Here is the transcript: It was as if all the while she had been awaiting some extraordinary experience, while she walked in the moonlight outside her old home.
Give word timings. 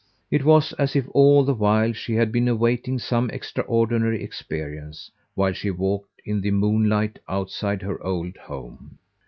It 0.31 0.43
was 0.43 0.73
as 0.79 0.95
if 0.95 1.05
all 1.11 1.43
the 1.43 1.53
while 1.53 1.93
she 1.93 2.15
had 2.15 2.31
been 2.31 2.47
awaiting 2.47 2.97
some 2.97 3.29
extraordinary 3.29 4.23
experience, 4.23 5.11
while 5.35 5.53
she 5.53 5.69
walked 5.69 6.23
in 6.25 6.41
the 6.41 6.49
moonlight 6.49 7.19
outside 7.29 7.83
her 7.83 8.03
old 8.03 8.35
home. 8.37 8.97